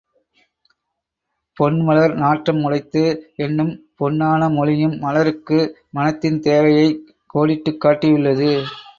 [1.57, 3.03] பொன்மலர் நாற்றம் உடைத்து
[3.35, 5.59] என்னும் பொன்னான மொழியும் மலருக்கு
[5.89, 7.15] மணத்தின் தேவையைக்
[7.33, 8.49] கோடிட்டுக் காட்டியுள்ளது.